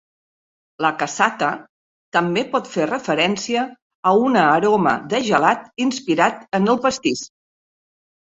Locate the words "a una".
4.11-4.45